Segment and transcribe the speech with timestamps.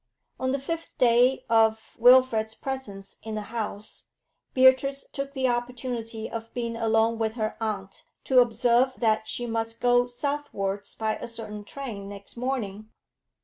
[0.39, 4.05] On the fifth day of Wilfrid's presence in the house,
[4.55, 9.79] Beatrice took the opportunity of being alone with her aunt to observe that she must
[9.79, 12.89] go southwards by a certain train next morning.